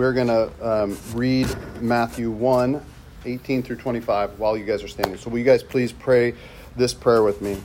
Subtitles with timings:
[0.00, 1.46] we're going to um, read
[1.82, 2.80] Matthew 1
[3.26, 5.18] 18 through 25 while you guys are standing.
[5.18, 6.32] So, will you guys please pray
[6.74, 7.58] this prayer with me?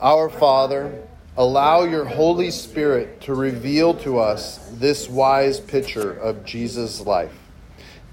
[0.00, 1.02] Our Father,
[1.36, 7.36] allow your Holy Spirit to reveal to us this wise picture of Jesus' life.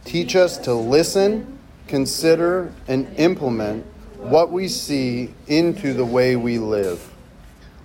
[0.05, 3.86] Teach us to listen, consider, and implement
[4.18, 7.14] what we see into the way we live.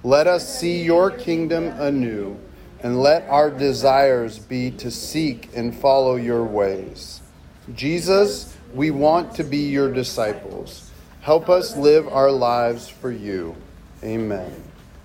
[0.05, 2.39] Let us see your kingdom anew,
[2.83, 7.21] and let our desires be to seek and follow your ways.
[7.75, 10.91] Jesus, we want to be your disciples.
[11.21, 13.55] Help us live our lives for you.
[14.03, 14.53] Amen.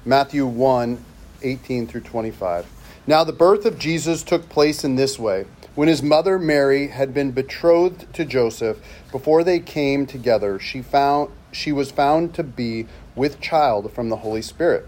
[0.05, 1.03] Matthew 1
[1.41, 2.65] 18 through 25.
[3.07, 5.45] Now, the birth of Jesus took place in this way.
[5.75, 8.77] When his mother Mary had been betrothed to Joseph,
[9.11, 14.17] before they came together, she found she was found to be with child from the
[14.17, 14.87] Holy Spirit.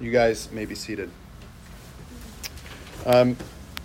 [0.00, 1.10] You guys may be seated.
[3.04, 3.36] Um,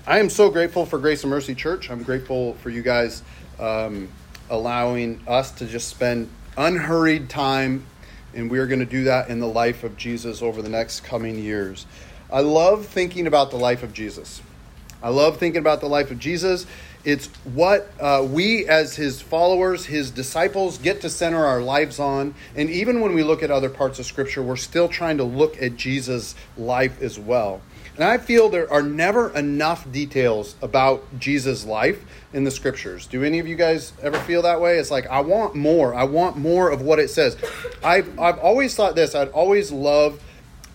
[0.07, 1.91] I am so grateful for Grace and Mercy Church.
[1.91, 3.21] I'm grateful for you guys
[3.59, 4.07] um,
[4.49, 7.85] allowing us to just spend unhurried time,
[8.33, 11.37] and we're going to do that in the life of Jesus over the next coming
[11.37, 11.85] years.
[12.31, 14.41] I love thinking about the life of Jesus.
[15.03, 16.65] I love thinking about the life of Jesus.
[17.03, 22.33] It's what uh, we, as his followers, his disciples, get to center our lives on.
[22.55, 25.61] And even when we look at other parts of Scripture, we're still trying to look
[25.61, 27.61] at Jesus' life as well.
[27.95, 32.03] And I feel there are never enough details about Jesus' life
[32.33, 33.05] in the Scriptures.
[33.05, 34.79] Do any of you guys ever feel that way?
[34.79, 35.93] It's like, I want more.
[35.93, 37.37] I want more of what it says.
[37.83, 39.13] I've, I've always thought this.
[39.13, 40.21] I'd always love.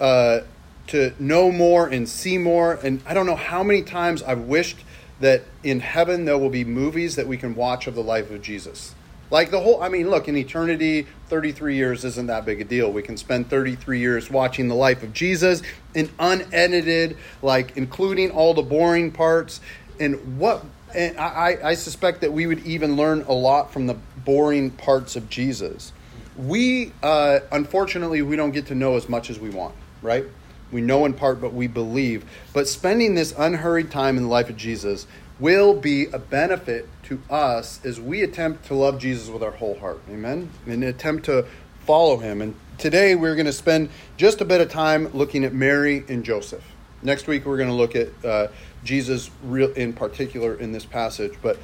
[0.01, 0.41] Uh,
[0.91, 2.75] to know more and see more.
[2.83, 4.79] And I don't know how many times I've wished
[5.21, 8.43] that in heaven there will be movies that we can watch of the life of
[8.43, 8.95] Jesus.
[9.31, 12.91] Like the whole, I mean, look, in eternity, 33 years isn't that big a deal.
[12.91, 15.63] We can spend 33 years watching the life of Jesus
[15.95, 19.61] in unedited, like including all the boring parts.
[20.01, 20.65] And what,
[20.95, 25.15] and I, I suspect that we would even learn a lot from the boring parts
[25.15, 25.93] of Jesus.
[26.37, 30.25] We, uh, unfortunately, we don't get to know as much as we want, right?
[30.73, 32.25] We know in part, but we believe.
[32.53, 35.07] But spending this unhurried time in the life of Jesus
[35.39, 39.79] will be a benefit to us as we attempt to love Jesus with our whole
[39.79, 40.01] heart.
[40.09, 40.51] Amen?
[40.67, 41.47] And attempt to
[41.87, 42.41] follow him.
[42.43, 46.25] And today we're going to spend just a bit of time looking at Mary and
[46.25, 46.65] Joseph.
[47.03, 48.49] Next week we're going to look at uh,
[48.85, 51.33] Jesus real in particular in this passage.
[51.43, 51.59] But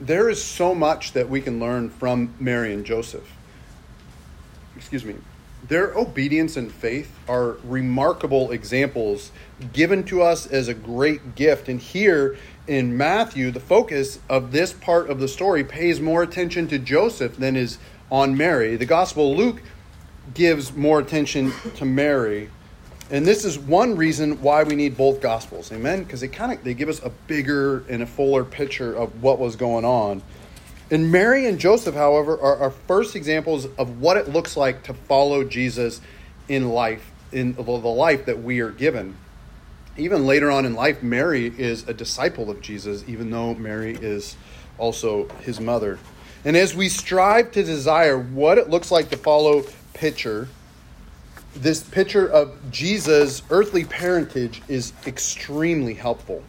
[0.00, 3.28] there is so much that we can learn from Mary and Joseph.
[4.76, 5.16] Excuse me
[5.66, 9.30] their obedience and faith are remarkable examples
[9.72, 11.68] given to us as a great gift.
[11.68, 16.66] And here in Matthew, the focus of this part of the story pays more attention
[16.68, 17.78] to Joseph than is
[18.10, 18.76] on Mary.
[18.76, 19.62] The Gospel Luke
[20.34, 22.50] gives more attention to Mary.
[23.10, 25.72] And this is one reason why we need both gospels.
[25.72, 26.04] Amen?
[26.04, 29.38] Because they kind of they give us a bigger and a fuller picture of what
[29.38, 30.22] was going on.
[30.90, 34.94] And Mary and Joseph, however, are our first examples of what it looks like to
[34.94, 36.00] follow Jesus
[36.48, 39.16] in life, in the life that we are given.
[39.96, 44.36] Even later on in life, Mary is a disciple of Jesus, even though Mary is
[44.78, 45.98] also his mother.
[46.44, 49.62] And as we strive to desire what it looks like to follow
[49.94, 50.48] picture,
[51.54, 56.42] this picture of Jesus' earthly parentage is extremely helpful.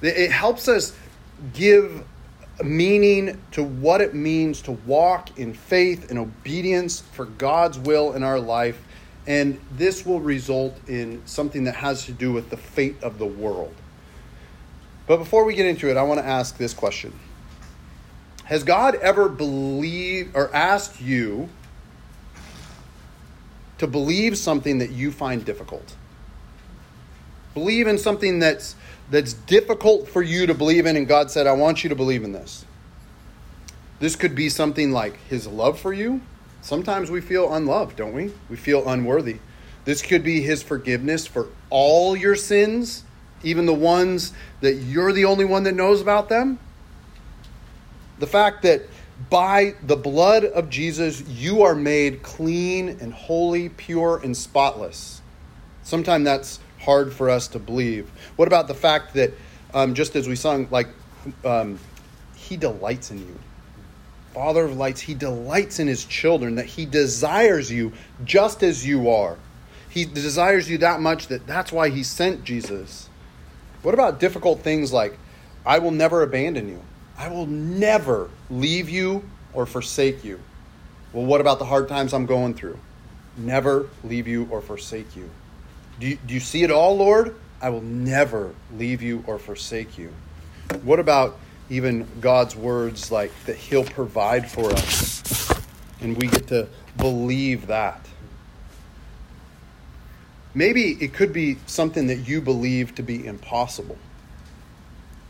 [0.00, 0.96] It helps us
[1.52, 2.04] give
[2.64, 8.22] meaning to what it means to walk in faith and obedience for God's will in
[8.22, 8.80] our life.
[9.26, 13.26] And this will result in something that has to do with the fate of the
[13.26, 13.74] world.
[15.06, 17.12] But before we get into it, I want to ask this question
[18.44, 21.48] Has God ever believed or asked you
[23.78, 25.96] to believe something that you find difficult?
[27.54, 28.74] Believe in something that's
[29.10, 32.24] that's difficult for you to believe in and God said, "I want you to believe
[32.24, 32.64] in this."
[34.00, 36.22] This could be something like his love for you.
[36.60, 38.32] Sometimes we feel unloved, don't we?
[38.48, 39.36] We feel unworthy.
[39.84, 43.04] This could be his forgiveness for all your sins,
[43.42, 46.58] even the ones that you're the only one that knows about them.
[48.18, 48.82] The fact that
[49.28, 55.20] by the blood of Jesus, you are made clean and holy, pure and spotless.
[55.82, 58.10] Sometimes that's hard for us to believe.
[58.36, 59.32] What about the fact that,
[59.72, 60.88] um, just as we sung, like,
[61.44, 61.78] um,
[62.34, 63.38] He delights in you?
[64.34, 67.92] Father of lights, He delights in His children, that He desires you
[68.24, 69.36] just as you are.
[69.88, 73.08] He desires you that much that that's why He sent Jesus.
[73.82, 75.18] What about difficult things like,
[75.64, 76.82] I will never abandon you?
[77.18, 80.40] I will never leave you or forsake you.
[81.12, 82.78] Well, what about the hard times I'm going through?
[83.36, 85.30] Never leave you or forsake you.
[86.00, 87.36] Do you, do you see it all, Lord?
[87.60, 90.12] I will never leave you or forsake you.
[90.82, 91.38] What about
[91.70, 95.52] even God's words like that He'll provide for us?
[96.00, 98.04] And we get to believe that.
[100.54, 103.96] Maybe it could be something that you believe to be impossible.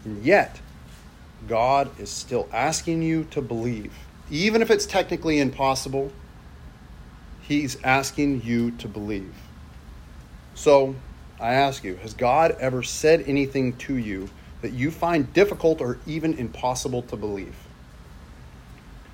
[0.04, 0.58] And yet,
[1.46, 3.92] God is still asking you to believe.
[4.30, 6.10] Even if it's technically impossible,
[7.42, 9.34] He's asking you to believe.
[10.54, 10.94] So,
[11.40, 15.98] I ask you, has God ever said anything to you that you find difficult or
[16.06, 17.56] even impossible to believe?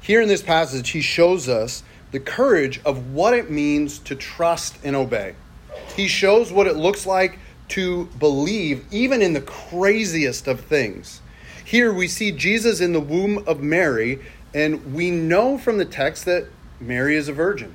[0.00, 4.78] Here in this passage, he shows us the courage of what it means to trust
[4.84, 5.34] and obey.
[5.96, 7.38] He shows what it looks like
[7.68, 11.20] to believe, even in the craziest of things.
[11.64, 14.20] Here we see Jesus in the womb of Mary,
[14.54, 16.48] and we know from the text that
[16.80, 17.74] Mary is a virgin.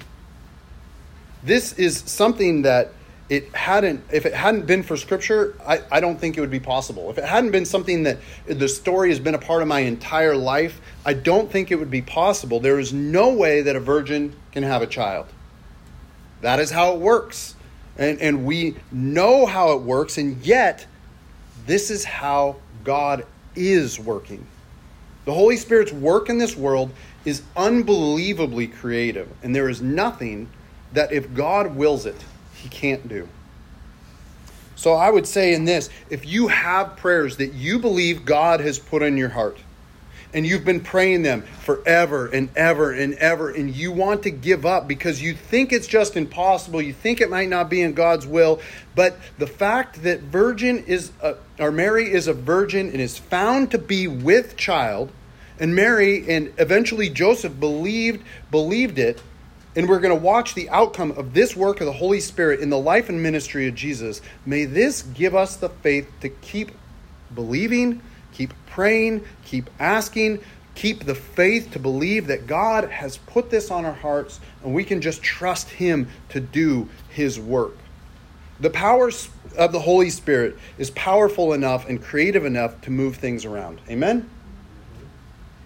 [1.44, 2.92] This is something that
[3.30, 6.60] it hadn't if it hadn't been for scripture I, I don't think it would be
[6.60, 7.10] possible.
[7.10, 10.36] If it hadn't been something that the story has been a part of my entire
[10.36, 12.60] life i don't think it would be possible.
[12.60, 15.28] There is no way that a virgin can have a child.
[16.42, 17.56] That is how it works.
[17.98, 20.86] And, and we know how it works and yet
[21.66, 23.26] this is how god
[23.56, 24.46] is working.
[25.26, 26.92] The Holy Spirit's work in this world
[27.24, 30.50] is unbelievably creative, and there is nothing
[30.92, 32.18] that if God wills it,
[32.64, 33.28] He can't do.
[34.76, 38.80] So I would say in this if you have prayers that you believe God has
[38.80, 39.58] put in your heart,
[40.34, 44.66] and you've been praying them forever and ever and ever, and you want to give
[44.66, 48.26] up because you think it's just impossible, you think it might not be in God's
[48.26, 48.62] will,
[48.96, 53.72] but the fact that virgin is a, or Mary is a virgin and is found
[53.72, 55.12] to be with child,
[55.60, 59.22] and Mary and eventually Joseph believed believed it,
[59.76, 62.70] and we're going to watch the outcome of this work of the Holy Spirit in
[62.70, 64.22] the life and ministry of Jesus.
[64.46, 66.72] May this give us the faith to keep
[67.34, 68.02] believing
[68.34, 70.40] Keep praying, keep asking,
[70.76, 74.84] keep the faith to believe that God has put this on our hearts and we
[74.84, 77.78] can just trust Him to do His work.
[78.60, 79.12] The power
[79.58, 83.82] of the Holy Spirit is powerful enough and creative enough to move things around.
[83.90, 84.30] Amen?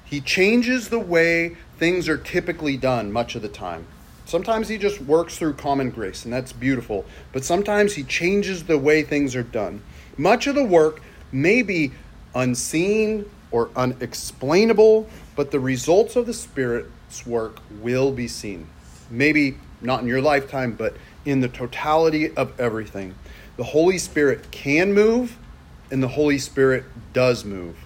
[0.04, 3.88] He changes the way things are typically done much of the time.
[4.28, 7.06] Sometimes he just works through common grace, and that's beautiful.
[7.32, 9.82] But sometimes he changes the way things are done.
[10.18, 11.02] Much of the work
[11.32, 11.94] may be
[12.36, 15.08] unseen or unexplainable,
[15.38, 18.68] but the results of the Spirit's work will be seen.
[19.10, 23.16] Maybe not in your lifetime, but in the totality of everything.
[23.56, 25.38] The Holy Spirit can move,
[25.90, 27.78] and the Holy Spirit does move.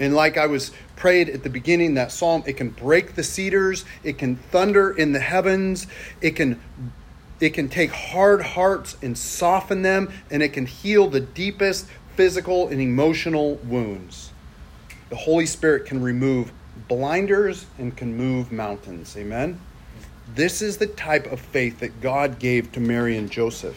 [0.00, 3.84] And like I was prayed at the beginning, that psalm, it can break the cedars,
[4.02, 5.86] it can thunder in the heavens,
[6.20, 6.60] it can
[7.40, 12.68] it can take hard hearts and soften them, and it can heal the deepest, physical
[12.68, 14.30] and emotional wounds.
[15.10, 16.52] The Holy Spirit can remove
[16.88, 19.16] blinders and can move mountains.
[19.16, 19.60] Amen?
[20.34, 23.76] This is the type of faith that God gave to Mary and Joseph.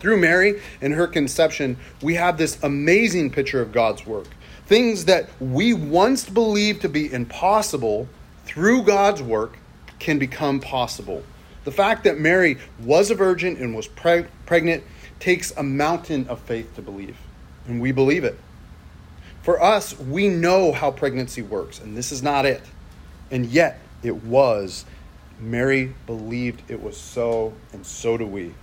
[0.00, 4.28] Through Mary and her conception, we have this amazing picture of God's work.
[4.66, 8.08] Things that we once believed to be impossible
[8.46, 9.58] through God's work
[9.98, 11.22] can become possible.
[11.64, 14.84] The fact that Mary was a virgin and was preg- pregnant
[15.18, 17.16] takes a mountain of faith to believe,
[17.66, 18.38] and we believe it.
[19.42, 22.62] For us, we know how pregnancy works, and this is not it.
[23.30, 24.86] And yet, it was.
[25.38, 28.54] Mary believed it was so, and so do we.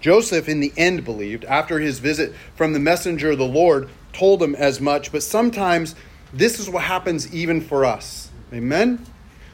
[0.00, 4.42] Joseph, in the end, believed after his visit from the messenger of the Lord told
[4.42, 5.94] him as much, but sometimes
[6.32, 8.30] this is what happens even for us.
[8.52, 9.04] Amen?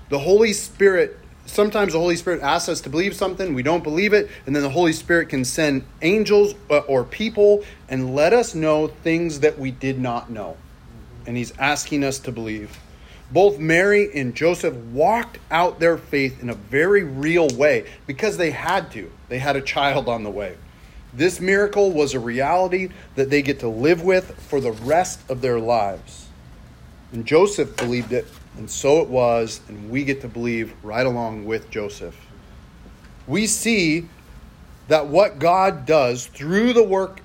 [0.09, 1.17] The Holy Spirit
[1.51, 4.63] sometimes the Holy Spirit asks us to believe something, we don't believe it, and then
[4.63, 9.59] the Holy Spirit can send angels uh, or people and let us know things that
[9.59, 10.57] we did not know.
[11.27, 12.79] And He's asking us to believe.
[13.33, 18.51] Both Mary and Joseph walked out their faith in a very real way because they
[18.51, 19.11] had to.
[19.29, 20.57] They had a child on the way.
[21.13, 25.41] This miracle was a reality that they get to live with for the rest of
[25.41, 26.29] their lives.
[27.13, 31.47] And Joseph believed it, and so it was, and we get to believe right along
[31.47, 32.17] with Joseph.
[33.27, 34.09] We see
[34.87, 37.21] that what God does through the work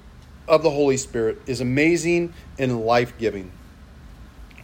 [0.47, 3.51] of the Holy Spirit is amazing and life giving.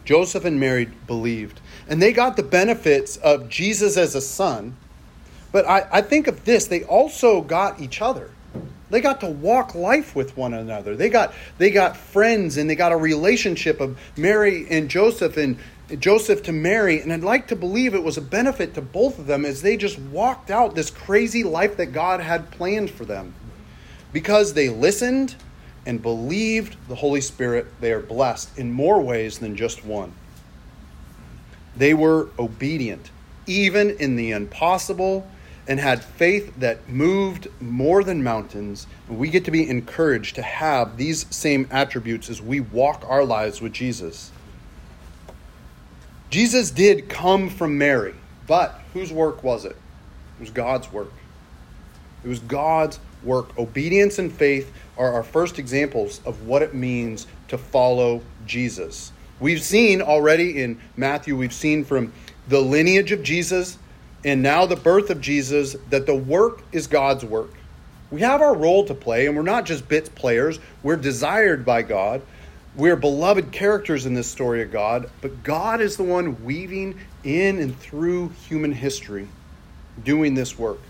[0.04, 4.76] Joseph and Mary believed, and they got the benefits of Jesus as a son.
[5.52, 8.30] But I, I think of this, they also got each other.
[8.92, 10.94] They got to walk life with one another.
[10.94, 15.56] They got they got friends and they got a relationship of Mary and Joseph and
[15.98, 17.00] Joseph to Mary.
[17.00, 19.78] And I'd like to believe it was a benefit to both of them as they
[19.78, 23.34] just walked out this crazy life that God had planned for them.
[24.12, 25.36] Because they listened
[25.86, 30.12] and believed the Holy Spirit, they are blessed in more ways than just one.
[31.78, 33.10] They were obedient,
[33.46, 35.26] even in the impossible
[35.68, 38.86] and had faith that moved more than mountains.
[39.08, 43.60] We get to be encouraged to have these same attributes as we walk our lives
[43.60, 44.32] with Jesus.
[46.30, 48.14] Jesus did come from Mary,
[48.46, 49.76] but whose work was it?
[50.38, 51.12] It was God's work.
[52.24, 53.56] It was God's work.
[53.58, 59.12] Obedience and faith are our first examples of what it means to follow Jesus.
[59.40, 62.12] We've seen already in Matthew, we've seen from
[62.48, 63.78] the lineage of Jesus
[64.24, 67.50] and now the birth of Jesus that the work is God's work.
[68.10, 70.60] We have our role to play, and we're not just bits players.
[70.82, 72.22] We're desired by God.
[72.76, 77.58] We're beloved characters in this story of God, but God is the one weaving in
[77.58, 79.28] and through human history,
[80.04, 80.80] doing this work.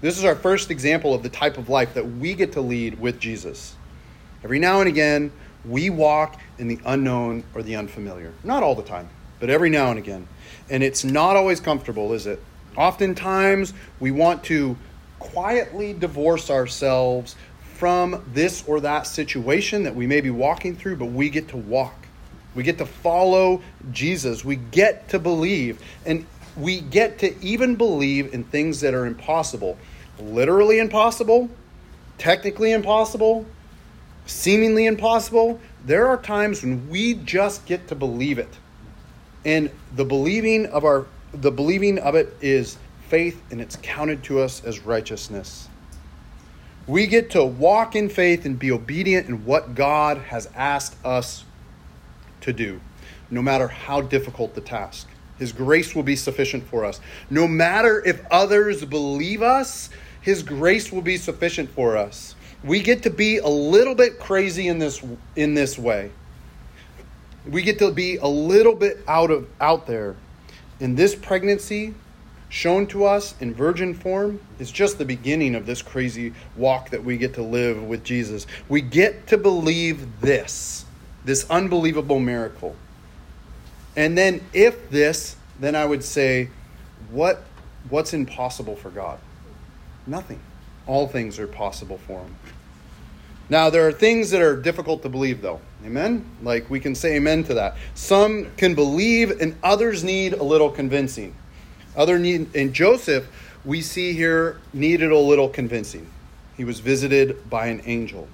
[0.00, 3.00] This is our first example of the type of life that we get to lead
[3.00, 3.74] with Jesus.
[4.44, 5.32] Every now and again,
[5.64, 8.32] we walk in the unknown or the unfamiliar.
[8.44, 9.08] Not all the time,
[9.40, 10.28] but every now and again.
[10.68, 12.42] And it's not always comfortable, is it?
[12.76, 14.76] Oftentimes, we want to
[15.18, 17.36] quietly divorce ourselves
[17.74, 21.56] from this or that situation that we may be walking through, but we get to
[21.56, 22.06] walk.
[22.54, 24.44] We get to follow Jesus.
[24.44, 25.78] We get to believe.
[26.06, 29.76] And we get to even believe in things that are impossible.
[30.18, 31.50] Literally impossible,
[32.16, 33.44] technically impossible,
[34.24, 35.60] seemingly impossible.
[35.84, 38.48] There are times when we just get to believe it.
[39.44, 41.06] And the believing of our
[41.40, 42.78] the believing of it is
[43.08, 45.68] faith and it's counted to us as righteousness.
[46.86, 51.44] We get to walk in faith and be obedient in what God has asked us
[52.42, 52.80] to do,
[53.30, 55.08] no matter how difficult the task.
[55.38, 57.00] His grace will be sufficient for us.
[57.28, 59.90] No matter if others believe us,
[60.20, 62.34] His grace will be sufficient for us.
[62.64, 66.10] We get to be a little bit crazy in this in this way.
[67.46, 70.16] We get to be a little bit out of out there
[70.80, 71.94] in this pregnancy,
[72.48, 77.02] shown to us in virgin form, is just the beginning of this crazy walk that
[77.02, 78.46] we get to live with Jesus.
[78.68, 80.84] We get to believe this,
[81.24, 82.76] this unbelievable miracle.
[83.96, 86.50] And then, if this, then I would say,
[87.10, 87.42] what,
[87.88, 89.18] what's impossible for God?
[90.06, 90.40] Nothing.
[90.86, 92.36] All things are possible for Him.
[93.48, 95.60] Now, there are things that are difficult to believe, though.
[95.84, 96.24] Amen?
[96.42, 97.76] Like we can say amen to that.
[97.94, 101.34] Some can believe, and others need a little convincing.
[101.96, 103.28] Other need, and Joseph,
[103.64, 106.10] we see here, needed a little convincing.
[106.56, 108.28] He was visited by an angel.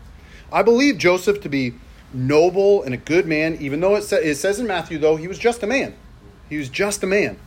[0.50, 1.74] I believe Joseph to be
[2.14, 5.28] noble and a good man, even though it, sa- it says in Matthew, though, he
[5.28, 5.94] was just a man.
[6.48, 7.38] He was just a man.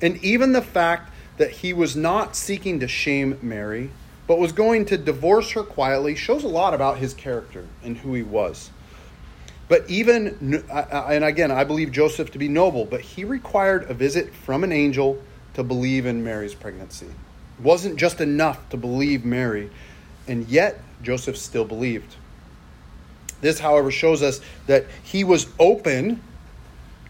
[0.00, 3.90] And even the fact that he was not seeking to shame Mary,
[4.28, 8.14] but was going to divorce her quietly shows a lot about his character and who
[8.14, 8.70] he was.
[9.68, 14.34] But even, and again, I believe Joseph to be noble, but he required a visit
[14.34, 15.20] from an angel
[15.54, 17.06] to believe in Mary's pregnancy.
[17.06, 19.70] It wasn't just enough to believe Mary,
[20.26, 22.14] and yet Joseph still believed.
[23.40, 26.22] This, however, shows us that he was open.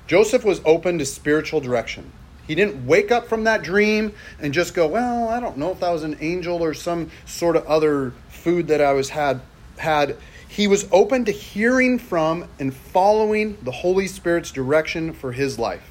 [0.06, 2.12] Joseph was open to spiritual direction.
[2.48, 5.80] He didn't wake up from that dream and just go, "Well, I don't know if
[5.80, 9.42] that was an angel or some sort of other food that I was had
[9.76, 10.16] had."
[10.48, 15.90] He was open to hearing from and following the Holy Spirit's direction for his life.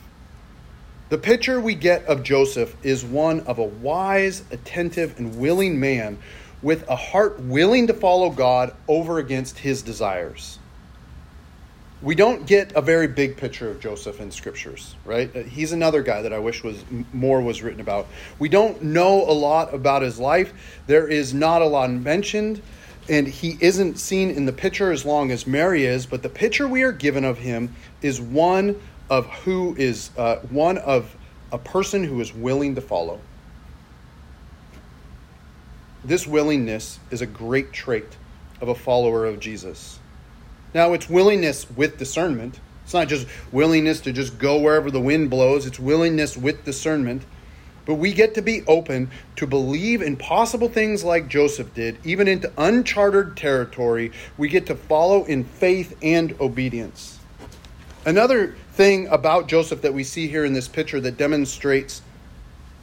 [1.10, 6.18] The picture we get of Joseph is one of a wise, attentive, and willing man
[6.64, 10.58] with a heart willing to follow God over against his desires.
[12.02, 15.36] We don't get a very big picture of Joseph in scriptures, right?
[15.36, 18.08] Uh, he's another guy that I wish was more was written about.
[18.38, 20.54] We don't know a lot about his life.
[20.86, 22.62] There is not a lot mentioned,
[23.10, 26.06] and he isn't seen in the picture as long as Mary is.
[26.06, 27.74] But the picture we are given of him
[28.04, 31.16] is one of who is uh, one of
[31.52, 33.20] a person who is willing to follow.
[36.04, 38.18] This willingness is a great trait
[38.62, 40.00] of a follower of Jesus.
[40.74, 42.60] Now, it's willingness with discernment.
[42.84, 47.24] It's not just willingness to just go wherever the wind blows, it's willingness with discernment.
[47.86, 52.52] But we get to be open to believe impossible things like Joseph did, even into
[52.58, 54.12] uncharted territory.
[54.38, 57.18] We get to follow in faith and obedience.
[58.06, 62.02] Another thing about Joseph that we see here in this picture that demonstrates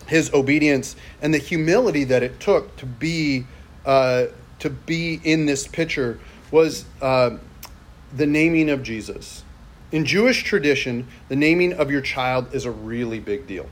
[0.07, 3.47] his obedience and the humility that it took to be
[3.87, 4.27] uh,
[4.59, 6.19] to be in this picture
[6.51, 7.37] was uh,
[8.15, 9.43] the naming of Jesus.
[9.93, 13.69] In Jewish tradition, the naming of your child is a really big deal.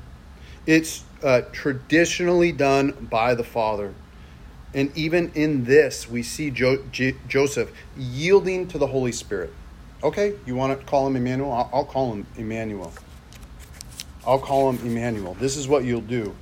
[0.67, 3.95] It's uh, traditionally done by the father.
[4.75, 9.53] And even in this, we see jo- J- Joseph yielding to the Holy Spirit.
[10.03, 11.53] Okay, you want to call him Emmanuel?
[11.53, 12.93] I'll, I'll call him Emmanuel.
[14.27, 15.35] I'll call him Emmanuel.
[15.35, 16.35] This is what you'll do.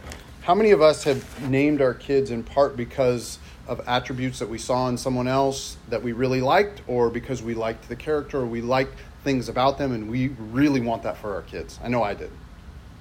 [0.43, 3.39] How many of us have named our kids in part because
[3.71, 7.55] of attributes that we saw in someone else that we really liked, or because we
[7.55, 11.35] liked the character, or we liked things about them, and we really want that for
[11.35, 11.79] our kids.
[11.83, 12.33] I know I did.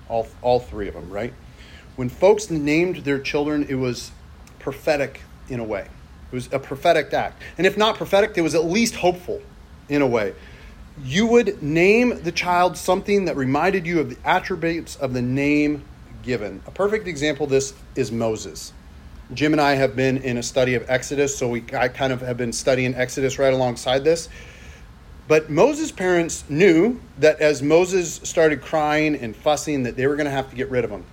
[0.07, 1.33] All, all three of them, right?
[1.95, 4.11] When folks named their children, it was
[4.59, 5.87] prophetic in a way.
[6.31, 7.41] It was a prophetic act.
[7.57, 9.41] And if not prophetic, it was at least hopeful
[9.89, 10.35] in a way.
[11.03, 15.83] You would name the child something that reminded you of the attributes of the name
[16.21, 16.61] given.
[16.67, 18.71] A perfect example of this is Moses.
[19.33, 22.21] Jim and I have been in a study of Exodus, so we I kind of
[22.21, 24.27] have been studying Exodus right alongside this.
[25.27, 30.25] But Moses' parents knew that as Moses started crying and fussing, that they were going
[30.25, 31.05] to have to get rid of him.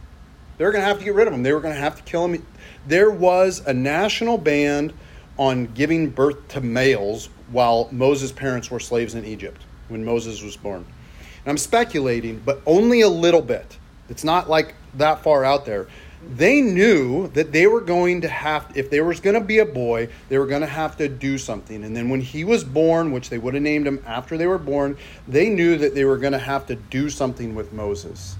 [0.57, 1.43] They were going to have to get rid of him.
[1.43, 2.47] They were going to have to kill him.
[2.87, 4.95] There was a national ban
[5.37, 10.57] on giving birth to males while Moses' parents were slaves in Egypt when Moses was
[10.57, 10.79] born.
[10.79, 13.77] And I'm speculating, but only a little bit.
[14.09, 15.89] It's not like that far out there
[16.29, 19.67] they knew that they were going to have if there was going to be a
[19.67, 21.85] boy they were going to have to do something.
[21.85, 24.59] And then when he was born which they would have named him after they were
[24.59, 24.97] born
[25.29, 28.37] they knew that they were going to have to do something with moses.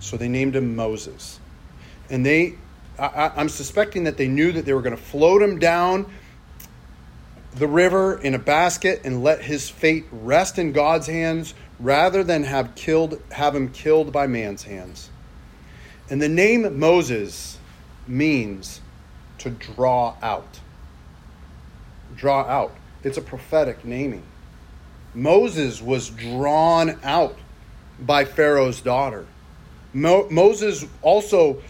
[0.00, 1.40] So they named him moses.
[2.08, 2.54] And they
[2.98, 6.10] I, i'm suspecting that they knew that they were going to float him down
[7.56, 12.44] the river in a basket and let his fate rest in god's hands rather than
[12.44, 15.10] have killed have him killed by man's hands
[16.10, 17.58] and the name Moses
[18.06, 18.80] means
[19.38, 20.60] to draw out.
[22.16, 22.74] Draw out.
[23.04, 24.24] It's a prophetic naming.
[25.14, 27.38] Moses was drawn out
[28.00, 29.26] by Pharaoh's daughter.
[29.92, 31.62] Mo- Moses also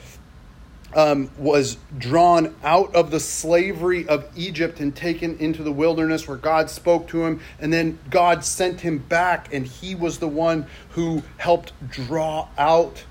[0.95, 6.37] um, was drawn out of the slavery of Egypt and taken into the wilderness where
[6.37, 10.67] God spoke to him, and then God sent him back, and he was the one
[10.91, 13.05] who helped draw out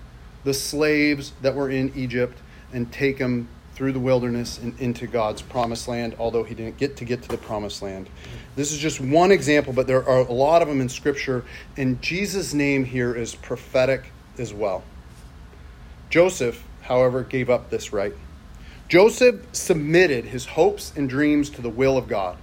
[0.47, 2.37] the slaves that were in Egypt
[2.71, 6.95] and take them through the wilderness and into God's promised land, although he didn't get
[6.97, 8.09] to get to the promised land.
[8.55, 11.43] This is just one example, but there are a lot of them in Scripture,
[11.75, 14.85] and Jesus' name here is prophetic as well.
[16.09, 18.13] Joseph, however, gave up this right.
[18.87, 22.37] Joseph submitted his hopes and dreams to the will of God.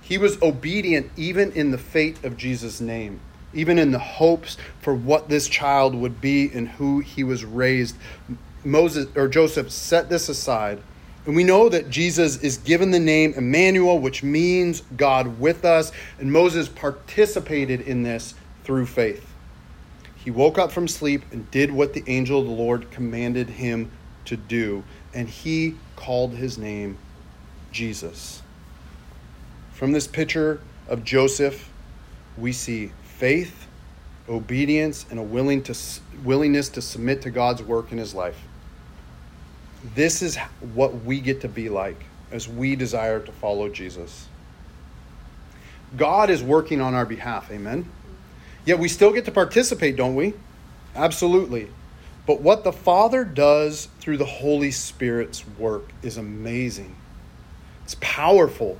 [0.00, 3.18] He was obedient even in the fate of Jesus' name
[3.52, 7.96] even in the hopes for what this child would be and who he was raised.
[8.64, 10.80] Moses or Joseph set this aside.
[11.26, 15.92] And we know that Jesus is given the name Emmanuel, which means God with us.
[16.18, 18.34] And Moses participated in this
[18.64, 19.24] through faith.
[20.16, 23.90] He woke up from sleep and did what the angel of the Lord commanded him
[24.24, 24.84] to do.
[25.14, 26.98] And he called his name
[27.72, 28.42] Jesus.
[29.72, 31.70] From this picture of Joseph,
[32.36, 33.66] we see faith,
[34.28, 35.76] obedience, and a willing to,
[36.22, 38.40] willingness to submit to God's work in his life.
[39.94, 40.36] This is
[40.72, 44.28] what we get to be like as we desire to follow Jesus.
[45.96, 47.90] God is working on our behalf, amen?
[48.64, 50.34] Yet we still get to participate, don't we?
[50.94, 51.68] Absolutely.
[52.24, 56.94] But what the Father does through the Holy Spirit's work is amazing.
[57.84, 58.78] It's powerful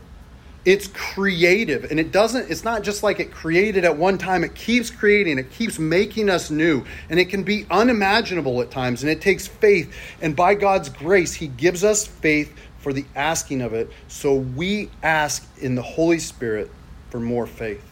[0.65, 1.91] it's creative.
[1.91, 4.45] And it doesn't it's not just like it created at one time.
[4.45, 5.39] It keeps creating.
[5.39, 6.85] It keeps making us new.
[7.09, 9.03] And it can be unimaginable at times.
[9.03, 9.95] And it takes faith.
[10.21, 13.91] And by god's grace he gives us faith for the asking of it.
[14.09, 16.71] So we ask in the holy spirit
[17.11, 17.85] for more faith.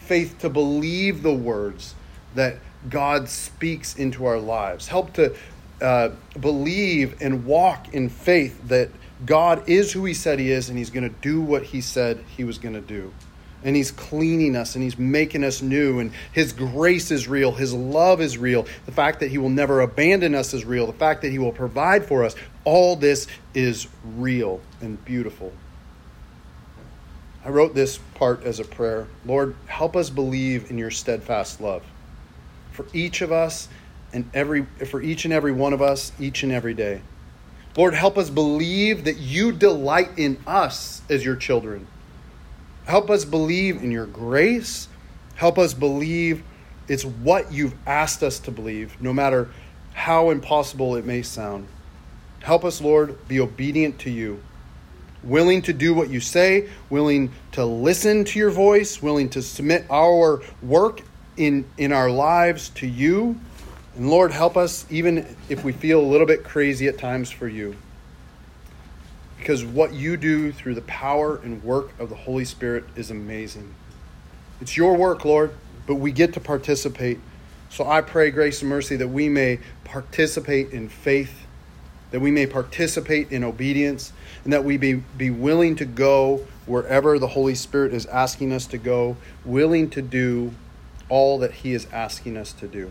[0.00, 1.94] Faith to believe the words
[2.34, 4.86] that God speaks into our lives.
[4.86, 5.34] Help to
[5.80, 8.90] uh, believe and walk in faith that
[9.24, 12.22] God is who He said He is and He's going to do what He said
[12.36, 13.12] He was going to do.
[13.64, 15.98] And He's cleaning us and He's making us new.
[15.98, 17.52] And His grace is real.
[17.52, 18.66] His love is real.
[18.84, 20.86] The fact that He will never abandon us is real.
[20.86, 22.36] The fact that He will provide for us.
[22.64, 25.52] All this is real and beautiful.
[27.44, 31.84] I wrote this part as a prayer Lord, help us believe in your steadfast love
[32.72, 33.68] for each of us
[34.12, 37.00] and every for each and every one of us each and every day.
[37.76, 41.86] Lord, help us believe that you delight in us as your children.
[42.86, 44.88] Help us believe in your grace.
[45.34, 46.42] Help us believe
[46.88, 49.50] it's what you've asked us to believe, no matter
[49.92, 51.66] how impossible it may sound.
[52.40, 54.40] Help us, Lord, be obedient to you,
[55.22, 59.84] willing to do what you say, willing to listen to your voice, willing to submit
[59.90, 61.02] our work
[61.36, 63.38] in, in our lives to you
[63.96, 67.48] and Lord, help us even if we feel a little bit crazy at times for
[67.48, 67.74] you.
[69.38, 73.74] Because what you do through the power and work of the Holy Spirit is amazing.
[74.60, 75.54] It's your work, Lord,
[75.86, 77.20] but we get to participate.
[77.70, 81.46] So I pray, grace and mercy, that we may participate in faith,
[82.10, 84.12] that we may participate in obedience,
[84.44, 88.66] and that we be, be willing to go wherever the Holy Spirit is asking us
[88.66, 90.52] to go, willing to do
[91.08, 92.90] all that He is asking us to do.